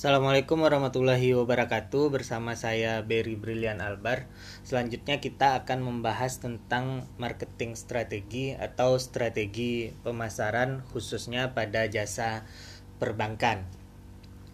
Assalamualaikum 0.00 0.64
warahmatullahi 0.64 1.36
wabarakatuh. 1.36 2.08
Bersama 2.08 2.56
saya 2.56 3.04
Berry 3.04 3.36
Brilian 3.36 3.84
Albar. 3.84 4.32
Selanjutnya 4.64 5.20
kita 5.20 5.60
akan 5.60 5.84
membahas 5.84 6.40
tentang 6.40 7.04
marketing 7.20 7.76
strategi 7.76 8.56
Atau 8.56 8.96
strategi 8.96 9.92
pemasaran 10.00 10.88
khususnya 10.88 11.52
pada 11.52 11.84
jasa 11.84 12.48
perbankan. 12.96 13.68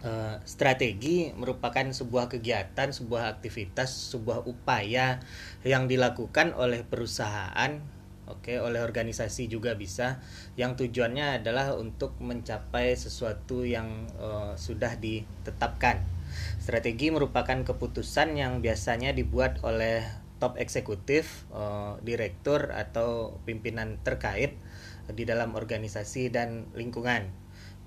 Uh, 0.03 0.43
Strategi 0.43 1.31
merupakan 1.31 1.95
sebuah 1.95 2.27
kegiatan, 2.27 2.91
sebuah 2.91 3.39
aktivitas, 3.39 3.87
sebuah 4.11 4.43
upaya 4.43 5.23
Yang 5.63 5.95
dilakukan 5.95 6.59
oleh 6.59 6.83
perusahaan 6.83 7.79
Oke, 8.27 8.59
oleh 8.59 8.83
organisasi 8.83 9.47
juga 9.47 9.79
bisa. 9.79 10.19
Yang 10.59 10.87
tujuannya 10.87 11.39
adalah 11.39 11.79
untuk 11.79 12.19
mencapai 12.19 12.91
sesuatu 12.91 13.63
yang 13.63 14.07
uh, 14.19 14.51
sudah 14.59 14.99
ditetapkan. 14.99 16.03
Strategi 16.59 17.07
merupakan 17.07 17.63
keputusan 17.63 18.35
yang 18.35 18.59
biasanya 18.59 19.15
dibuat 19.15 19.63
oleh 19.63 20.03
top 20.43 20.59
eksekutif, 20.59 21.47
uh, 21.55 21.97
direktur 22.03 22.75
atau 22.75 23.39
pimpinan 23.47 23.95
terkait 24.03 24.59
di 25.07 25.23
dalam 25.23 25.55
organisasi 25.55 26.27
dan 26.27 26.67
lingkungan. 26.75 27.31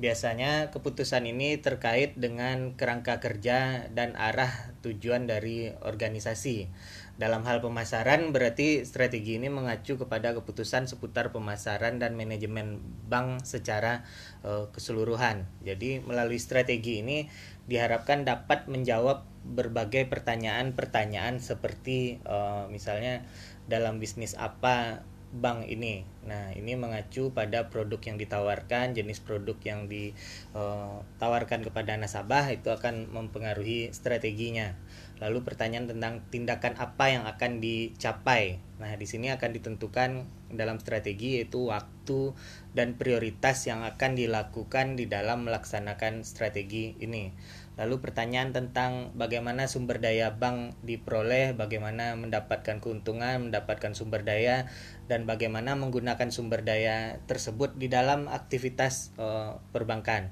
Biasanya 0.00 0.72
keputusan 0.72 1.28
ini 1.28 1.60
terkait 1.60 2.16
dengan 2.16 2.72
kerangka 2.72 3.20
kerja 3.20 3.84
dan 3.92 4.16
arah 4.16 4.72
tujuan 4.80 5.28
dari 5.28 5.76
organisasi. 5.76 6.72
Dalam 7.20 7.45
hal 7.45 7.60
pemasaran 7.60 8.33
berarti 8.33 8.80
strategi 8.88 9.37
ini 9.37 9.52
mengacu 9.52 10.01
kepada 10.01 10.33
keputusan 10.33 10.88
seputar 10.88 11.37
pemasaran 11.37 12.01
dan 12.01 12.16
manajemen 12.16 12.80
bank 13.12 13.45
secara 13.45 14.09
uh, 14.41 14.73
keseluruhan. 14.73 15.45
Jadi 15.60 16.01
melalui 16.01 16.41
strategi 16.41 17.05
ini 17.05 17.29
diharapkan 17.69 18.24
dapat 18.24 18.73
menjawab 18.73 19.29
berbagai 19.45 20.09
pertanyaan-pertanyaan 20.09 21.45
seperti 21.45 22.24
uh, 22.24 22.73
misalnya 22.73 23.21
dalam 23.68 24.01
bisnis 24.01 24.32
apa 24.32 25.05
bank 25.30 25.71
ini. 25.71 26.02
Nah, 26.27 26.51
ini 26.59 26.74
mengacu 26.74 27.30
pada 27.30 27.71
produk 27.71 28.02
yang 28.02 28.18
ditawarkan, 28.18 28.99
jenis 28.99 29.23
produk 29.23 29.55
yang 29.62 29.87
ditawarkan 29.87 31.60
kepada 31.62 31.95
nasabah 31.95 32.51
itu 32.51 32.74
akan 32.74 33.15
mempengaruhi 33.15 33.95
strateginya. 33.95 34.74
Lalu 35.21 35.45
pertanyaan 35.45 35.85
tentang 35.85 36.24
tindakan 36.32 36.80
apa 36.80 37.13
yang 37.13 37.29
akan 37.29 37.60
dicapai. 37.60 38.57
Nah, 38.80 38.96
di 38.96 39.04
sini 39.04 39.29
akan 39.29 39.52
ditentukan 39.52 40.10
dalam 40.57 40.80
strategi 40.80 41.37
yaitu 41.37 41.68
waktu 41.68 42.32
dan 42.73 42.96
prioritas 42.96 43.68
yang 43.68 43.85
akan 43.85 44.16
dilakukan 44.16 44.96
di 44.96 45.04
dalam 45.04 45.45
melaksanakan 45.45 46.24
strategi 46.24 46.96
ini. 47.04 47.37
Lalu 47.77 48.01
pertanyaan 48.01 48.52
tentang 48.57 49.12
bagaimana 49.16 49.68
sumber 49.68 50.01
daya 50.01 50.37
bank 50.37 50.77
diperoleh, 50.85 51.52
bagaimana 51.52 52.16
mendapatkan 52.16 52.80
keuntungan, 52.80 53.49
mendapatkan 53.49 53.93
sumber 53.93 54.24
daya, 54.24 54.68
dan 55.09 55.29
bagaimana 55.29 55.77
menggunakan 55.77 56.29
sumber 56.29 56.65
daya 56.65 57.21
tersebut 57.29 57.77
di 57.77 57.88
dalam 57.93 58.29
aktivitas 58.29 59.16
uh, 59.16 59.60
perbankan. 59.73 60.29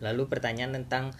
Lalu 0.00 0.28
pertanyaan 0.28 0.72
tentang 0.76 1.12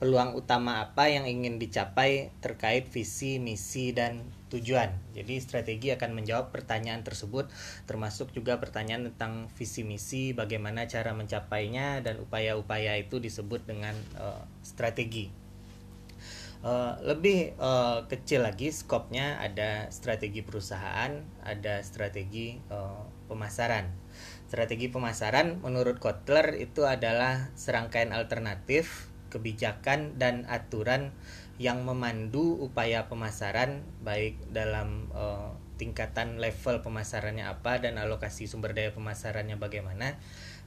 peluang 0.00 0.32
utama 0.32 0.80
apa 0.80 1.12
yang 1.12 1.28
ingin 1.28 1.60
dicapai 1.60 2.32
terkait 2.40 2.88
visi, 2.88 3.36
misi, 3.36 3.92
dan 3.92 4.24
tujuan. 4.48 4.96
Jadi 5.12 5.36
strategi 5.44 5.92
akan 5.92 6.16
menjawab 6.16 6.50
pertanyaan 6.50 7.04
tersebut 7.04 7.52
termasuk 7.84 8.32
juga 8.32 8.56
pertanyaan 8.56 9.12
tentang 9.12 9.52
visi 9.60 9.84
misi, 9.84 10.32
bagaimana 10.32 10.88
cara 10.88 11.12
mencapainya 11.12 12.00
dan 12.00 12.16
upaya-upaya 12.16 12.96
itu 12.96 13.20
disebut 13.20 13.68
dengan 13.68 13.92
uh, 14.16 14.40
strategi. 14.64 15.28
Uh, 16.60 16.92
lebih 17.04 17.56
uh, 17.56 18.04
kecil 18.04 18.44
lagi 18.44 18.68
skopnya 18.68 19.40
ada 19.40 19.88
strategi 19.92 20.44
perusahaan, 20.44 21.12
ada 21.44 21.84
strategi 21.84 22.56
uh, 22.72 23.04
pemasaran. 23.28 23.88
Strategi 24.48 24.88
pemasaran 24.88 25.60
menurut 25.60 26.00
Kotler 26.00 26.56
itu 26.56 26.84
adalah 26.84 27.52
serangkaian 27.56 28.12
alternatif 28.12 29.09
kebijakan 29.30 30.18
dan 30.18 30.44
aturan 30.50 31.14
yang 31.60 31.84
memandu 31.86 32.56
upaya 32.58 33.06
pemasaran 33.06 33.84
baik 34.02 34.36
dalam 34.50 35.12
uh, 35.12 35.54
tingkatan 35.80 36.36
level 36.36 36.84
pemasarannya 36.84 37.48
apa 37.48 37.80
dan 37.80 37.96
alokasi 37.96 38.44
sumber 38.44 38.76
daya 38.76 38.92
pemasarannya 38.92 39.56
bagaimana 39.56 40.20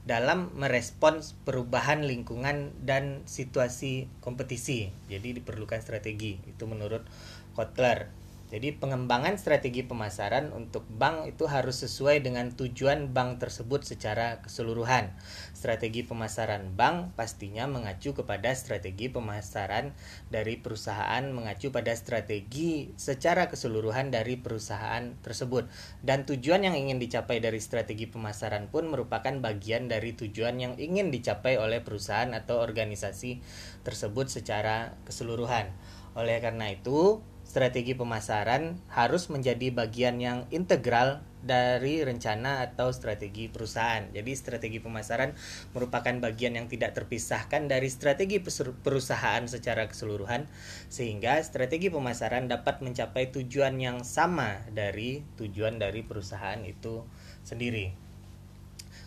dalam 0.04 0.52
merespons 0.52 1.32
perubahan 1.48 2.04
lingkungan 2.04 2.76
dan 2.84 3.24
situasi 3.24 4.06
kompetisi. 4.20 4.92
Jadi 5.08 5.40
diperlukan 5.40 5.80
strategi. 5.80 6.36
Itu 6.44 6.68
menurut 6.68 7.08
Kotler. 7.56 8.12
Jadi 8.54 8.70
pengembangan 8.78 9.34
strategi 9.34 9.82
pemasaran 9.82 10.54
untuk 10.54 10.86
bank 10.86 11.26
itu 11.26 11.50
harus 11.50 11.82
sesuai 11.82 12.22
dengan 12.22 12.54
tujuan 12.54 13.10
bank 13.10 13.42
tersebut 13.42 13.82
secara 13.82 14.38
keseluruhan. 14.46 15.10
Strategi 15.50 16.06
pemasaran 16.06 16.70
bank 16.70 17.18
pastinya 17.18 17.66
mengacu 17.66 18.14
kepada 18.14 18.54
strategi 18.54 19.10
pemasaran 19.10 19.90
dari 20.30 20.54
perusahaan, 20.54 21.26
mengacu 21.34 21.74
pada 21.74 21.98
strategi 21.98 22.94
secara 22.94 23.50
keseluruhan 23.50 24.14
dari 24.14 24.38
perusahaan 24.38 25.18
tersebut. 25.18 25.66
Dan 26.06 26.22
tujuan 26.22 26.62
yang 26.62 26.78
ingin 26.78 27.02
dicapai 27.02 27.42
dari 27.42 27.58
strategi 27.58 28.06
pemasaran 28.06 28.70
pun 28.70 28.86
merupakan 28.86 29.34
bagian 29.42 29.90
dari 29.90 30.14
tujuan 30.14 30.62
yang 30.62 30.78
ingin 30.78 31.10
dicapai 31.10 31.58
oleh 31.58 31.82
perusahaan 31.82 32.30
atau 32.30 32.62
organisasi 32.62 33.42
tersebut 33.82 34.30
secara 34.30 34.94
keseluruhan. 35.02 35.74
Oleh 36.14 36.38
karena 36.38 36.70
itu, 36.70 37.18
strategi 37.54 37.94
pemasaran 37.94 38.82
harus 38.90 39.30
menjadi 39.30 39.70
bagian 39.70 40.18
yang 40.18 40.42
integral 40.50 41.22
dari 41.38 42.02
rencana 42.02 42.66
atau 42.66 42.90
strategi 42.90 43.46
perusahaan. 43.46 44.10
Jadi 44.10 44.34
strategi 44.34 44.82
pemasaran 44.82 45.30
merupakan 45.70 46.18
bagian 46.18 46.58
yang 46.58 46.66
tidak 46.66 46.98
terpisahkan 46.98 47.70
dari 47.70 47.86
strategi 47.86 48.42
perusahaan 48.82 49.46
secara 49.46 49.86
keseluruhan 49.86 50.50
sehingga 50.90 51.38
strategi 51.46 51.94
pemasaran 51.94 52.50
dapat 52.50 52.82
mencapai 52.82 53.30
tujuan 53.30 53.78
yang 53.78 54.02
sama 54.02 54.66
dari 54.74 55.22
tujuan 55.38 55.78
dari 55.78 56.02
perusahaan 56.02 56.58
itu 56.66 57.06
sendiri. 57.46 57.94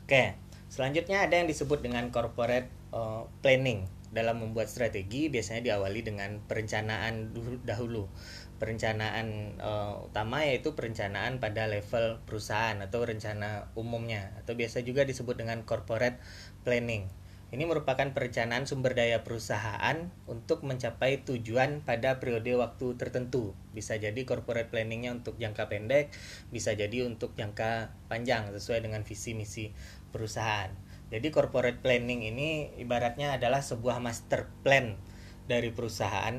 Oke, 0.07 0.39
selanjutnya 0.71 1.27
ada 1.27 1.35
yang 1.35 1.51
disebut 1.51 1.83
dengan 1.83 2.07
corporate 2.15 2.71
uh, 2.95 3.27
planning 3.43 3.96
dalam 4.17 4.41
membuat 4.41 4.65
strategi 4.73 5.29
biasanya 5.29 5.61
diawali 5.61 6.01
dengan 6.01 6.41
perencanaan 6.41 7.37
dahulu. 7.61 8.09
Perencanaan 8.57 9.61
uh, 9.61 10.09
utama 10.09 10.41
yaitu 10.41 10.73
perencanaan 10.73 11.37
pada 11.37 11.69
level 11.69 12.25
perusahaan 12.25 12.81
atau 12.81 13.05
rencana 13.05 13.69
umumnya 13.77 14.33
atau 14.41 14.57
biasa 14.57 14.81
juga 14.81 15.05
disebut 15.05 15.37
dengan 15.37 15.61
corporate 15.61 16.17
planning. 16.65 17.05
Ini 17.47 17.63
merupakan 17.63 18.11
perencanaan 18.11 18.67
sumber 18.67 18.91
daya 18.91 19.23
perusahaan 19.23 20.11
untuk 20.27 20.67
mencapai 20.67 21.23
tujuan 21.23 21.79
pada 21.79 22.19
periode 22.19 22.51
waktu 22.59 22.99
tertentu. 22.99 23.55
Bisa 23.71 23.95
jadi 23.95 24.19
corporate 24.27 24.67
planningnya 24.67 25.15
untuk 25.15 25.39
jangka 25.39 25.71
pendek, 25.71 26.11
bisa 26.51 26.75
jadi 26.75 27.07
untuk 27.07 27.39
jangka 27.39 27.95
panjang 28.11 28.51
sesuai 28.51 28.83
dengan 28.83 29.07
visi 29.07 29.31
misi 29.31 29.71
perusahaan. 30.11 30.86
Jadi 31.07 31.27
corporate 31.31 31.79
planning 31.79 32.27
ini 32.27 32.75
ibaratnya 32.75 33.39
adalah 33.39 33.63
sebuah 33.63 34.03
master 34.03 34.51
plan 34.63 34.99
dari 35.47 35.71
perusahaan 35.71 36.35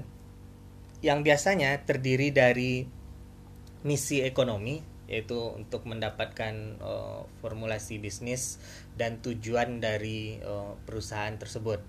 yang 1.00 1.24
biasanya 1.24 1.86
terdiri 1.88 2.34
dari 2.34 2.84
misi 3.86 4.20
ekonomi 4.20 4.98
yaitu 5.08 5.40
untuk 5.56 5.88
mendapatkan 5.88 6.76
uh, 6.84 7.24
formulasi 7.40 7.96
bisnis 7.96 8.60
dan 8.92 9.24
tujuan 9.24 9.80
dari 9.80 10.36
uh, 10.44 10.76
perusahaan 10.84 11.32
tersebut. 11.40 11.80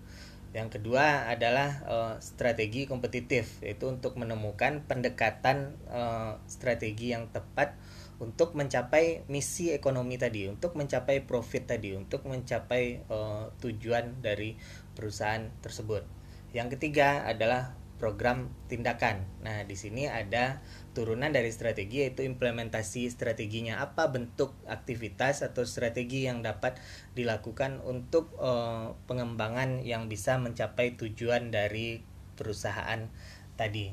Yang 0.55 0.79
kedua 0.79 1.27
adalah 1.27 1.69
uh, 1.83 2.15
strategi 2.23 2.87
kompetitif 2.87 3.59
yaitu 3.59 3.91
untuk 3.91 4.15
menemukan 4.15 4.87
pendekatan 4.87 5.75
uh, 5.91 6.39
strategi 6.47 7.11
yang 7.11 7.27
tepat 7.29 7.75
untuk 8.19 8.55
mencapai 8.55 9.23
misi 9.31 9.71
ekonomi 9.71 10.19
tadi, 10.19 10.51
untuk 10.51 10.75
mencapai 10.75 11.23
profit 11.23 11.71
tadi, 11.71 11.95
untuk 11.95 12.27
mencapai 12.27 13.07
uh, 13.07 13.51
tujuan 13.63 14.19
dari 14.19 14.59
perusahaan 14.93 15.47
tersebut. 15.63 16.03
Yang 16.51 16.75
ketiga 16.75 17.23
adalah 17.23 17.79
program 17.99 18.47
tindakan. 18.71 19.27
Nah, 19.43 19.67
di 19.67 19.75
sini 19.75 20.07
ada 20.07 20.63
turunan 20.95 21.31
dari 21.35 21.51
strategi 21.51 22.07
yaitu 22.07 22.23
implementasi 22.23 23.11
strateginya 23.11 23.83
apa 23.83 24.07
bentuk 24.07 24.55
aktivitas 24.65 25.43
atau 25.43 25.67
strategi 25.67 26.25
yang 26.25 26.39
dapat 26.39 26.79
dilakukan 27.13 27.83
untuk 27.83 28.31
uh, 28.39 28.95
pengembangan 29.05 29.83
yang 29.83 30.07
bisa 30.07 30.39
mencapai 30.39 30.95
tujuan 30.95 31.51
dari 31.51 31.99
perusahaan 32.39 33.11
tadi. 33.59 33.91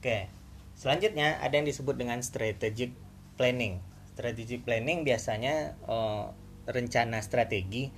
Oke. 0.00 0.39
Selanjutnya 0.80 1.36
ada 1.44 1.60
yang 1.60 1.68
disebut 1.68 1.92
dengan 2.00 2.24
strategic 2.24 2.96
planning. 3.36 3.84
Strategic 4.16 4.64
planning 4.64 5.04
biasanya 5.04 5.76
uh, 5.84 6.32
rencana 6.64 7.20
strategi 7.20 7.92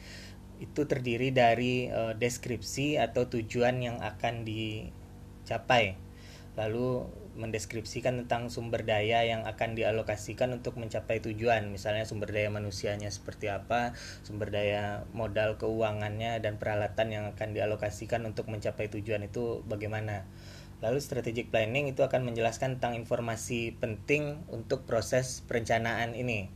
itu 0.58 0.82
terdiri 0.90 1.30
dari 1.30 1.86
uh, 1.86 2.18
deskripsi 2.18 2.98
atau 2.98 3.30
tujuan 3.30 3.78
yang 3.78 4.02
akan 4.02 4.42
dicapai. 4.42 5.94
Lalu 6.58 7.06
mendeskripsikan 7.38 8.26
tentang 8.26 8.50
sumber 8.50 8.82
daya 8.82 9.22
yang 9.24 9.46
akan 9.46 9.78
dialokasikan 9.78 10.50
untuk 10.50 10.74
mencapai 10.74 11.22
tujuan, 11.22 11.70
misalnya 11.70 12.02
sumber 12.02 12.34
daya 12.34 12.50
manusianya 12.50 13.08
seperti 13.08 13.48
apa, 13.48 13.94
sumber 14.26 14.50
daya 14.50 15.06
modal 15.14 15.56
keuangannya 15.56 16.42
dan 16.44 16.58
peralatan 16.58 17.08
yang 17.14 17.24
akan 17.30 17.54
dialokasikan 17.54 18.26
untuk 18.26 18.50
mencapai 18.50 18.90
tujuan 18.90 19.22
itu 19.22 19.62
bagaimana. 19.70 20.26
Lalu 20.82 20.98
strategic 20.98 21.54
planning 21.54 21.86
itu 21.88 22.02
akan 22.02 22.26
menjelaskan 22.26 22.76
tentang 22.76 22.98
informasi 22.98 23.78
penting 23.78 24.42
untuk 24.50 24.82
proses 24.82 25.40
perencanaan 25.46 26.18
ini 26.18 26.50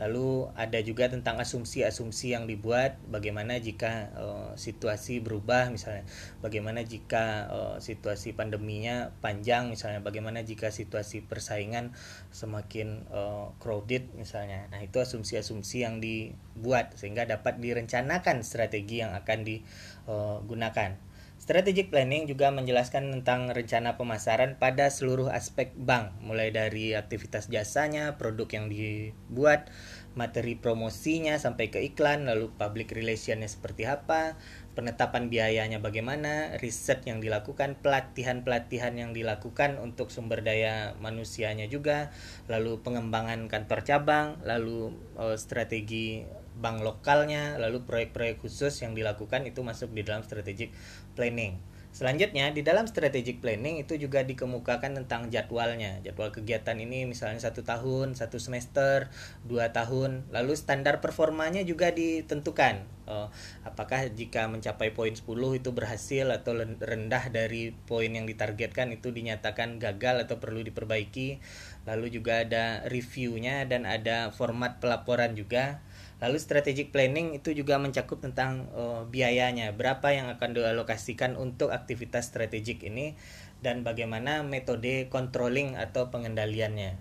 Lalu 0.00 0.48
ada 0.56 0.80
juga 0.80 1.12
tentang 1.12 1.36
asumsi-asumsi 1.36 2.32
yang 2.32 2.48
dibuat 2.48 2.96
bagaimana 3.12 3.60
jika 3.60 4.08
uh, 4.16 4.52
situasi 4.56 5.20
berubah 5.20 5.68
misalnya 5.68 6.08
bagaimana 6.40 6.80
jika 6.80 7.52
uh, 7.52 7.76
situasi 7.76 8.32
pandeminya 8.32 9.12
panjang 9.20 9.68
misalnya 9.68 10.00
bagaimana 10.00 10.48
jika 10.48 10.72
situasi 10.72 11.28
persaingan 11.28 11.92
semakin 12.32 13.04
uh, 13.12 13.52
crowded 13.60 14.08
misalnya. 14.16 14.64
Nah, 14.72 14.80
itu 14.80 14.96
asumsi-asumsi 14.96 15.84
yang 15.84 16.00
dibuat 16.00 16.96
sehingga 16.96 17.28
dapat 17.28 17.60
direncanakan 17.60 18.40
strategi 18.48 19.04
yang 19.04 19.12
akan 19.12 19.44
digunakan. 19.44 21.11
Strategic 21.42 21.90
planning 21.90 22.30
juga 22.30 22.54
menjelaskan 22.54 23.18
tentang 23.18 23.50
rencana 23.50 23.98
pemasaran 23.98 24.62
pada 24.62 24.86
seluruh 24.94 25.26
aspek 25.26 25.74
bank, 25.74 26.14
mulai 26.22 26.54
dari 26.54 26.94
aktivitas 26.94 27.50
jasanya, 27.50 28.14
produk 28.14 28.46
yang 28.46 28.70
dibuat, 28.70 29.66
materi 30.14 30.54
promosinya 30.54 31.34
sampai 31.42 31.74
ke 31.74 31.82
iklan, 31.82 32.30
lalu 32.30 32.54
public 32.54 32.94
relationnya 32.94 33.50
seperti 33.50 33.90
apa, 33.90 34.38
penetapan 34.78 35.34
biayanya 35.34 35.82
bagaimana, 35.82 36.62
riset 36.62 37.02
yang 37.10 37.18
dilakukan, 37.18 37.74
pelatihan-pelatihan 37.82 38.94
yang 38.94 39.10
dilakukan 39.10 39.82
untuk 39.82 40.14
sumber 40.14 40.46
daya 40.46 40.94
manusianya 41.02 41.66
juga, 41.66 42.14
lalu 42.46 42.86
pengembangan 42.86 43.50
kantor 43.50 43.82
cabang, 43.82 44.38
lalu 44.46 44.94
uh, 45.18 45.34
strategi 45.34 46.22
bank 46.52 46.84
lokalnya, 46.84 47.56
lalu 47.56 47.82
proyek-proyek 47.88 48.44
khusus 48.44 48.84
yang 48.84 48.92
dilakukan 48.92 49.48
itu 49.48 49.64
masuk 49.64 49.90
di 49.96 50.04
dalam 50.04 50.20
strategic 50.20 50.70
planning. 51.14 51.72
Selanjutnya, 51.92 52.48
di 52.56 52.64
dalam 52.64 52.88
strategic 52.88 53.44
planning 53.44 53.76
itu 53.76 54.00
juga 54.00 54.24
dikemukakan 54.24 55.04
tentang 55.04 55.28
jadwalnya. 55.28 56.00
Jadwal 56.00 56.32
kegiatan 56.32 56.72
ini 56.80 57.04
misalnya 57.04 57.36
satu 57.36 57.68
tahun, 57.68 58.16
satu 58.16 58.40
semester, 58.40 59.12
dua 59.44 59.76
tahun. 59.76 60.24
Lalu 60.32 60.56
standar 60.56 61.04
performanya 61.04 61.60
juga 61.68 61.92
ditentukan. 61.92 62.88
Oh, 63.04 63.28
apakah 63.68 64.08
jika 64.08 64.48
mencapai 64.48 64.96
poin 64.96 65.12
10 65.12 65.60
itu 65.60 65.68
berhasil 65.76 66.32
atau 66.32 66.56
rendah 66.80 67.28
dari 67.28 67.76
poin 67.84 68.08
yang 68.08 68.24
ditargetkan 68.24 68.88
itu 68.96 69.12
dinyatakan 69.12 69.76
gagal 69.76 70.24
atau 70.24 70.40
perlu 70.40 70.64
diperbaiki. 70.64 71.44
Lalu 71.84 72.08
juga 72.08 72.40
ada 72.40 72.88
reviewnya 72.88 73.68
dan 73.68 73.84
ada 73.84 74.32
format 74.32 74.80
pelaporan 74.80 75.36
juga 75.36 75.84
Lalu 76.22 76.38
strategic 76.38 76.94
planning 76.94 77.34
itu 77.34 77.50
juga 77.50 77.82
mencakup 77.82 78.22
tentang 78.22 78.70
uh, 78.78 79.02
biayanya, 79.10 79.74
berapa 79.74 80.14
yang 80.14 80.30
akan 80.30 80.54
dialokasikan 80.54 81.34
untuk 81.34 81.74
aktivitas 81.74 82.30
strategik 82.30 82.86
ini 82.86 83.18
dan 83.58 83.82
bagaimana 83.82 84.46
metode 84.46 85.10
controlling 85.10 85.74
atau 85.74 86.14
pengendaliannya. 86.14 86.94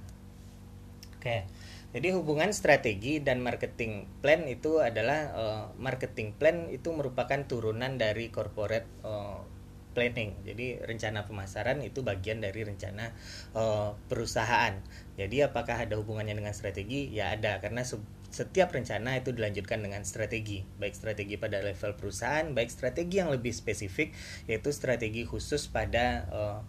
Oke. 1.22 1.46
Jadi 1.92 2.08
hubungan 2.16 2.56
strategi 2.56 3.20
dan 3.20 3.44
marketing 3.44 4.08
plan 4.24 4.48
itu 4.48 4.80
adalah 4.80 5.20
uh, 5.36 5.66
marketing 5.76 6.34
plan 6.34 6.72
itu 6.72 6.90
merupakan 6.96 7.46
turunan 7.46 8.00
dari 8.00 8.32
corporate 8.32 8.88
uh, 9.04 9.44
planning. 9.92 10.40
Jadi 10.48 10.80
rencana 10.80 11.28
pemasaran 11.28 11.84
itu 11.84 12.00
bagian 12.02 12.40
dari 12.40 12.64
rencana 12.64 13.12
uh, 13.54 13.92
perusahaan. 14.08 14.80
Jadi 15.20 15.44
apakah 15.44 15.84
ada 15.84 16.00
hubungannya 16.00 16.32
dengan 16.32 16.56
strategi? 16.56 17.12
Ya 17.12 17.36
ada 17.36 17.60
karena 17.60 17.84
setiap 18.32 18.72
rencana 18.72 19.20
itu 19.20 19.36
dilanjutkan 19.36 19.84
dengan 19.84 20.08
strategi, 20.08 20.64
baik 20.80 20.96
strategi 20.96 21.36
pada 21.36 21.60
level 21.60 22.00
perusahaan, 22.00 22.48
baik 22.56 22.72
strategi 22.72 23.20
yang 23.20 23.30
lebih 23.30 23.52
spesifik, 23.52 24.16
yaitu 24.48 24.72
strategi 24.72 25.28
khusus 25.28 25.68
pada 25.68 26.26
uh, 26.32 26.60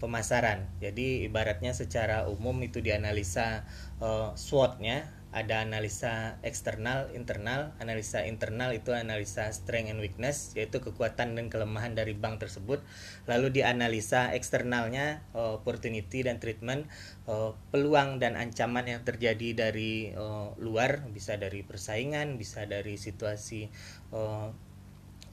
pemasaran. 0.00 0.66
Jadi 0.82 1.28
ibaratnya 1.28 1.70
secara 1.76 2.26
umum 2.26 2.58
itu 2.64 2.82
dianalisa 2.82 3.68
uh, 4.02 4.34
SWOT-nya 4.34 5.21
ada 5.32 5.64
analisa 5.64 6.36
eksternal, 6.44 7.08
internal. 7.16 7.72
Analisa 7.80 8.20
internal 8.28 8.76
itu 8.76 8.92
analisa 8.92 9.48
strength 9.48 9.88
and 9.88 10.00
weakness, 10.04 10.52
yaitu 10.52 10.84
kekuatan 10.84 11.34
dan 11.34 11.48
kelemahan 11.48 11.96
dari 11.96 12.12
bank 12.12 12.44
tersebut. 12.44 12.84
Lalu 13.24 13.60
dianalisa 13.60 14.36
eksternalnya, 14.36 15.24
uh, 15.32 15.56
opportunity 15.56 16.20
dan 16.20 16.36
treatment, 16.36 16.84
uh, 17.24 17.56
peluang 17.72 18.20
dan 18.20 18.36
ancaman 18.36 18.84
yang 18.84 19.02
terjadi 19.08 19.68
dari 19.68 20.12
uh, 20.12 20.52
luar, 20.60 21.08
bisa 21.08 21.40
dari 21.40 21.64
persaingan, 21.64 22.36
bisa 22.36 22.68
dari 22.68 23.00
situasi 23.00 23.72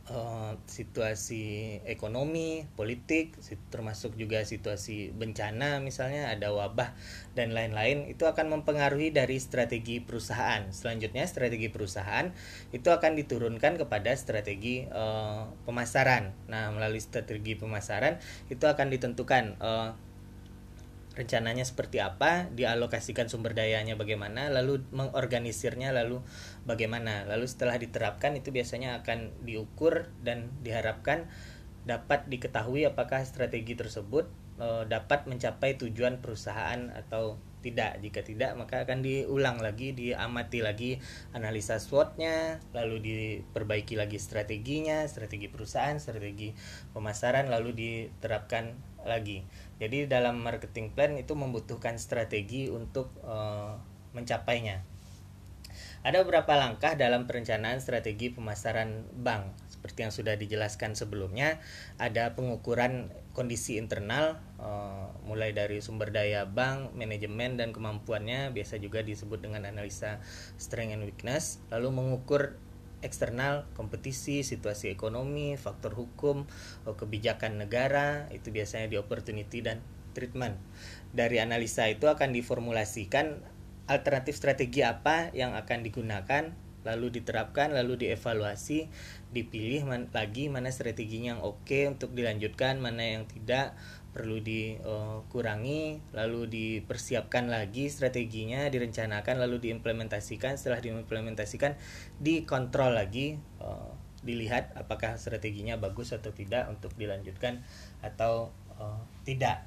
uh, 0.10 0.58
situasi 0.66 1.80
ekonomi, 1.86 2.66
politik, 2.74 3.38
termasuk 3.70 4.18
juga 4.18 4.44
situasi 4.44 5.14
bencana 5.14 5.80
misalnya 5.80 6.34
ada 6.34 6.52
wabah 6.52 6.94
dan 7.38 7.54
lain-lain 7.56 8.10
itu 8.10 8.26
akan 8.26 8.60
mempengaruhi 8.60 9.14
dari 9.14 9.38
strategi 9.38 10.02
perusahaan. 10.02 10.68
Selanjutnya 10.74 11.24
strategi 11.30 11.70
perusahaan 11.70 12.34
itu 12.74 12.90
akan 12.90 13.16
diturunkan 13.16 13.80
kepada 13.80 14.12
strategi 14.18 14.90
uh, 14.90 15.48
pemasaran. 15.64 16.34
Nah, 16.50 16.74
melalui 16.74 17.00
strategi 17.00 17.56
pemasaran 17.56 18.20
itu 18.50 18.66
akan 18.66 18.88
ditentukan 18.90 19.62
uh, 19.62 20.09
rencananya 21.20 21.68
seperti 21.68 22.00
apa, 22.00 22.48
dialokasikan 22.56 23.28
sumber 23.28 23.52
dayanya 23.52 24.00
bagaimana, 24.00 24.48
lalu 24.48 24.88
mengorganisirnya 24.96 25.92
lalu 25.92 26.24
bagaimana. 26.64 27.28
Lalu 27.28 27.44
setelah 27.44 27.76
diterapkan 27.76 28.40
itu 28.40 28.56
biasanya 28.56 29.04
akan 29.04 29.44
diukur 29.44 30.08
dan 30.24 30.48
diharapkan 30.64 31.28
dapat 31.84 32.32
diketahui 32.32 32.88
apakah 32.88 33.20
strategi 33.28 33.76
tersebut 33.76 34.32
e, 34.56 34.88
dapat 34.88 35.28
mencapai 35.28 35.76
tujuan 35.76 36.24
perusahaan 36.24 36.88
atau 36.96 37.36
tidak. 37.60 38.00
Jika 38.00 38.24
tidak, 38.24 38.52
maka 38.56 38.88
akan 38.88 39.04
diulang 39.04 39.60
lagi, 39.60 39.92
diamati 39.92 40.64
lagi 40.64 41.04
analisa 41.36 41.76
SWOT-nya, 41.76 42.64
lalu 42.72 43.04
diperbaiki 43.04 44.00
lagi 44.00 44.16
strateginya, 44.16 45.04
strategi 45.12 45.52
perusahaan, 45.52 46.00
strategi 46.00 46.56
pemasaran, 46.96 47.52
lalu 47.52 47.76
diterapkan 47.76 48.89
lagi. 49.08 49.46
Jadi 49.80 50.08
dalam 50.10 50.42
marketing 50.44 50.92
plan 50.92 51.16
itu 51.16 51.36
membutuhkan 51.38 51.96
strategi 51.96 52.68
untuk 52.68 53.12
uh, 53.24 53.80
mencapainya. 54.12 54.84
Ada 56.00 56.24
beberapa 56.24 56.56
langkah 56.56 56.96
dalam 56.96 57.28
perencanaan 57.28 57.84
strategi 57.84 58.32
pemasaran 58.32 59.04
bank. 59.20 59.52
Seperti 59.68 60.08
yang 60.08 60.12
sudah 60.16 60.36
dijelaskan 60.36 60.96
sebelumnya, 60.96 61.60
ada 62.00 62.36
pengukuran 62.36 63.12
kondisi 63.36 63.80
internal 63.80 64.40
uh, 64.60 65.12
mulai 65.24 65.56
dari 65.56 65.80
sumber 65.80 66.12
daya 66.12 66.44
bank, 66.44 66.96
manajemen 66.96 67.56
dan 67.56 67.72
kemampuannya, 67.72 68.52
biasa 68.52 68.80
juga 68.80 69.04
disebut 69.04 69.40
dengan 69.40 69.68
analisa 69.68 70.20
strength 70.60 71.00
and 71.00 71.04
weakness, 71.08 71.64
lalu 71.72 71.96
mengukur 71.96 72.60
eksternal, 73.02 73.68
kompetisi, 73.76 74.44
situasi 74.44 74.92
ekonomi, 74.92 75.56
faktor 75.56 75.96
hukum, 75.96 76.46
oh, 76.86 76.96
kebijakan 76.96 77.60
negara, 77.62 78.28
itu 78.36 78.52
biasanya 78.52 78.92
di 78.92 78.98
opportunity 79.00 79.64
dan 79.64 79.80
treatment. 80.12 80.58
Dari 81.16 81.40
analisa 81.40 81.88
itu 81.88 82.12
akan 82.12 82.36
diformulasikan 82.36 83.40
alternatif 83.90 84.38
strategi 84.38 84.86
apa 84.86 85.34
yang 85.34 85.58
akan 85.58 85.82
digunakan, 85.82 86.44
lalu 86.88 87.12
diterapkan, 87.12 87.76
lalu 87.76 88.08
dievaluasi, 88.08 88.88
dipilih 89.36 89.84
lagi 90.16 90.48
mana 90.48 90.72
strateginya 90.72 91.36
yang 91.38 91.42
oke 91.44 91.80
untuk 91.90 92.16
dilanjutkan, 92.16 92.80
mana 92.80 93.20
yang 93.20 93.24
tidak, 93.28 93.76
perlu 94.10 94.42
dikurangi 94.42 96.02
lalu 96.18 96.42
dipersiapkan 96.50 97.46
lagi 97.46 97.94
strateginya 97.94 98.66
direncanakan 98.68 99.38
lalu 99.42 99.70
diimplementasikan. 99.70 100.58
Setelah 100.58 100.82
diimplementasikan 100.82 101.78
dikontrol 102.18 102.98
lagi 102.98 103.38
uh, 103.62 103.94
dilihat 104.26 104.76
apakah 104.76 105.16
strateginya 105.16 105.80
bagus 105.80 106.12
atau 106.12 106.36
tidak 106.36 106.68
untuk 106.68 106.92
dilanjutkan 107.00 107.64
atau 108.04 108.52
uh, 108.76 109.00
tidak. 109.24 109.64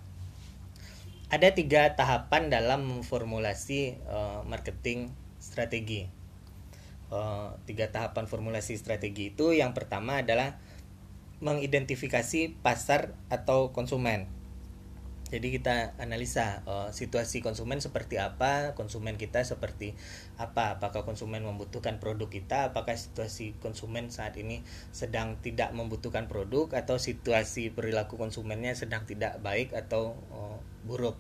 Ada 1.33 1.57
tiga 1.57 1.97
tahapan 1.97 2.53
dalam 2.53 2.85
memformulasi 2.85 4.05
uh, 4.05 4.45
marketing 4.45 5.09
strategi. 5.41 6.05
Uh, 7.13 7.57
tiga 7.69 7.93
tahapan 7.93 8.25
formulasi 8.25 8.77
strategi 8.77 9.33
itu 9.33 9.53
yang 9.53 9.77
pertama 9.77 10.25
adalah 10.25 10.57
mengidentifikasi 11.43 12.63
pasar 12.63 13.19
atau 13.27 13.75
konsumen. 13.75 14.31
jadi 15.33 15.49
kita 15.49 15.97
analisa 15.97 16.61
uh, 16.69 16.93
situasi 16.93 17.41
konsumen 17.41 17.81
seperti 17.81 18.21
apa, 18.21 18.77
konsumen 18.77 19.17
kita 19.17 19.41
seperti 19.41 19.97
apa, 20.37 20.77
apakah 20.77 21.09
konsumen 21.09 21.41
membutuhkan 21.41 21.97
produk 22.05 22.29
kita, 22.29 22.69
apakah 22.69 22.93
situasi 22.93 23.57
konsumen 23.65 24.13
saat 24.13 24.37
ini 24.37 24.61
sedang 24.93 25.41
tidak 25.41 25.73
membutuhkan 25.73 26.29
produk 26.29 26.69
atau 26.77 27.01
situasi 27.01 27.73
perilaku 27.73 28.21
konsumennya 28.21 28.77
sedang 28.77 29.09
tidak 29.09 29.41
baik 29.41 29.73
atau 29.73 30.21
uh, 30.37 30.61
buruk. 30.85 31.17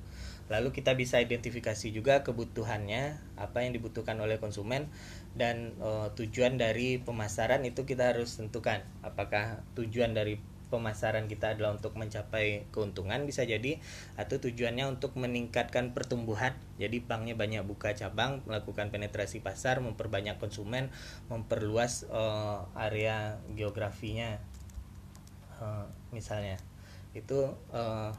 Lalu 0.52 0.76
kita 0.76 0.92
bisa 0.92 1.16
identifikasi 1.16 1.88
juga 1.96 2.20
kebutuhannya, 2.20 3.16
apa 3.40 3.64
yang 3.64 3.72
dibutuhkan 3.72 4.20
oleh 4.20 4.36
konsumen 4.36 4.92
dan 5.32 5.72
uh, 5.80 6.12
tujuan 6.12 6.60
dari 6.60 7.00
pemasaran 7.00 7.64
itu 7.64 7.88
kita 7.88 8.12
harus 8.12 8.36
tentukan. 8.36 8.84
Apakah 9.00 9.64
tujuan 9.72 10.12
dari 10.12 10.36
pemasaran 10.72 11.28
kita 11.28 11.52
adalah 11.52 11.76
untuk 11.76 12.00
mencapai 12.00 12.64
keuntungan 12.72 13.28
bisa 13.28 13.44
jadi 13.44 13.76
atau 14.16 14.40
tujuannya 14.40 14.88
untuk 14.88 15.12
meningkatkan 15.20 15.92
pertumbuhan. 15.92 16.56
Jadi 16.80 17.04
banknya 17.04 17.36
banyak 17.36 17.60
buka 17.68 17.92
cabang 17.92 18.40
melakukan 18.48 18.88
penetrasi 18.88 19.44
pasar 19.44 19.84
memperbanyak 19.84 20.40
konsumen 20.40 20.88
memperluas 21.28 22.08
uh, 22.08 22.64
area 22.72 23.36
geografinya 23.52 24.40
uh, 25.60 25.84
misalnya. 26.16 26.56
Itu 27.12 27.52
uh, 27.76 28.16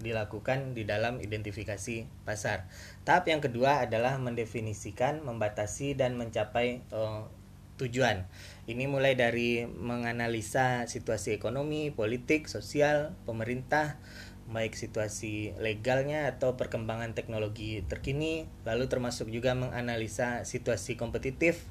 dilakukan 0.00 0.76
di 0.76 0.84
dalam 0.84 1.18
identifikasi 1.22 2.26
pasar. 2.28 2.68
Tahap 3.08 3.24
yang 3.28 3.40
kedua 3.40 3.88
adalah 3.88 4.20
mendefinisikan, 4.20 5.24
membatasi 5.24 5.96
dan 5.96 6.20
mencapai 6.20 6.84
uh, 6.92 7.28
tujuan. 7.76 8.24
Ini 8.64 8.88
mulai 8.88 9.14
dari 9.14 9.64
menganalisa 9.68 10.88
situasi 10.88 11.36
ekonomi, 11.36 11.92
politik, 11.92 12.48
sosial, 12.48 13.12
pemerintah, 13.28 14.00
baik 14.46 14.78
situasi 14.78 15.58
legalnya 15.58 16.30
atau 16.30 16.54
perkembangan 16.54 17.12
teknologi 17.12 17.82
terkini, 17.84 18.46
lalu 18.62 18.86
termasuk 18.86 19.28
juga 19.28 19.58
menganalisa 19.58 20.46
situasi 20.46 20.94
kompetitif, 20.94 21.66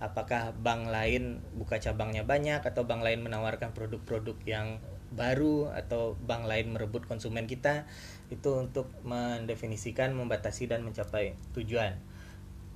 apakah 0.00 0.56
bank 0.56 0.88
lain 0.88 1.44
buka 1.54 1.78
cabangnya 1.78 2.24
banyak 2.24 2.64
atau 2.64 2.88
bank 2.88 3.04
lain 3.04 3.20
menawarkan 3.22 3.76
produk-produk 3.76 4.36
yang 4.48 4.80
baru 5.14 5.70
atau 5.72 6.18
bank 6.18 6.44
lain 6.50 6.74
merebut 6.74 7.06
konsumen 7.06 7.46
kita 7.46 7.86
itu 8.28 8.50
untuk 8.58 8.90
mendefinisikan, 9.06 10.12
membatasi 10.12 10.68
dan 10.68 10.82
mencapai 10.82 11.38
tujuan. 11.54 11.98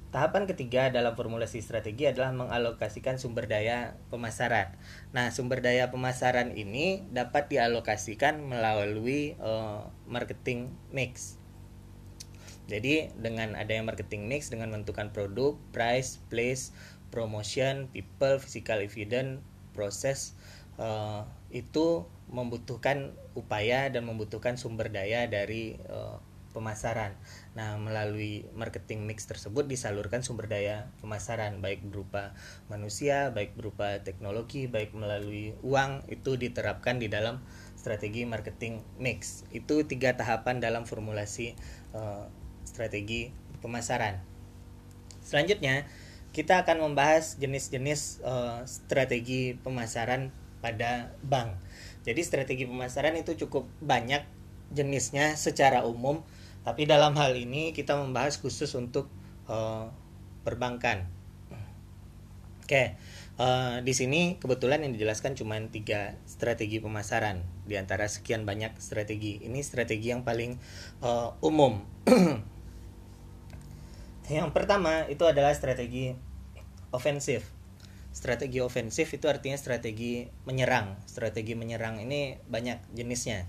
Tahapan 0.08 0.48
ketiga 0.48 0.88
dalam 0.88 1.12
formulasi 1.12 1.60
strategi 1.60 2.08
adalah 2.08 2.32
mengalokasikan 2.32 3.20
sumber 3.20 3.44
daya 3.44 4.00
pemasaran. 4.08 4.72
Nah, 5.12 5.28
sumber 5.28 5.60
daya 5.60 5.92
pemasaran 5.92 6.56
ini 6.56 7.04
dapat 7.12 7.52
dialokasikan 7.52 8.40
melalui 8.40 9.36
uh, 9.36 9.92
marketing 10.08 10.72
mix. 10.96 11.36
Jadi, 12.72 13.12
dengan 13.20 13.52
adanya 13.52 13.84
marketing 13.84 14.32
mix 14.32 14.48
dengan 14.48 14.72
menentukan 14.72 15.12
produk, 15.12 15.60
price, 15.76 16.24
place, 16.32 16.72
promotion, 17.12 17.92
people, 17.92 18.40
physical 18.40 18.80
evidence, 18.80 19.44
proses 19.76 20.32
uh, 20.80 21.28
itu 21.52 22.08
membutuhkan 22.28 23.16
upaya 23.32 23.88
dan 23.88 24.04
membutuhkan 24.04 24.60
sumber 24.60 24.92
daya 24.92 25.24
dari 25.28 25.80
uh, 25.88 26.20
pemasaran. 26.52 27.14
Nah, 27.54 27.76
melalui 27.78 28.48
marketing 28.56 29.04
mix 29.04 29.28
tersebut 29.28 29.68
disalurkan 29.68 30.24
sumber 30.24 30.48
daya 30.48 30.88
pemasaran 30.98 31.60
baik 31.60 31.84
berupa 31.86 32.32
manusia, 32.72 33.30
baik 33.30 33.54
berupa 33.54 34.00
teknologi, 34.02 34.66
baik 34.66 34.96
melalui 34.96 35.54
uang 35.62 36.08
itu 36.08 36.34
diterapkan 36.34 36.98
di 36.98 37.06
dalam 37.06 37.40
strategi 37.78 38.24
marketing 38.26 38.82
mix. 38.98 39.44
Itu 39.54 39.84
tiga 39.86 40.16
tahapan 40.16 40.58
dalam 40.58 40.88
formulasi 40.88 41.54
uh, 41.94 42.26
strategi 42.66 43.30
pemasaran. 43.60 44.18
Selanjutnya, 45.22 45.84
kita 46.32 46.64
akan 46.64 46.90
membahas 46.90 47.36
jenis-jenis 47.40 48.24
uh, 48.24 48.64
strategi 48.64 49.56
pemasaran 49.56 50.32
pada 50.58 51.12
bank. 51.24 51.54
Jadi 52.02 52.20
strategi 52.24 52.64
pemasaran 52.64 53.14
itu 53.18 53.36
cukup 53.36 53.68
banyak 53.82 54.24
jenisnya 54.72 55.36
secara 55.38 55.84
umum 55.88 56.20
tapi 56.68 56.84
dalam 56.84 57.16
hal 57.16 57.32
ini 57.32 57.72
kita 57.72 57.96
membahas 57.96 58.36
khusus 58.36 58.68
untuk 58.76 59.08
uh, 59.48 59.88
perbankan. 60.44 61.08
Oke, 62.60 63.00
uh, 63.40 63.80
di 63.80 63.96
sini 63.96 64.36
kebetulan 64.36 64.84
yang 64.84 64.92
dijelaskan 64.92 65.32
cuma 65.32 65.56
tiga 65.72 66.20
strategi 66.28 66.76
pemasaran 66.76 67.40
di 67.64 67.80
antara 67.80 68.04
sekian 68.04 68.44
banyak 68.44 68.76
strategi. 68.76 69.40
Ini 69.40 69.64
strategi 69.64 70.12
yang 70.12 70.28
paling 70.28 70.60
uh, 71.00 71.40
umum. 71.40 71.80
yang 74.28 74.52
pertama 74.52 75.08
itu 75.08 75.24
adalah 75.24 75.56
strategi 75.56 76.12
ofensif. 76.92 77.48
Strategi 78.18 78.58
ofensif 78.58 79.14
itu 79.14 79.30
artinya 79.30 79.54
strategi 79.54 80.26
menyerang. 80.42 80.98
Strategi 81.06 81.54
menyerang 81.54 82.02
ini 82.02 82.34
banyak 82.50 82.90
jenisnya 82.98 83.46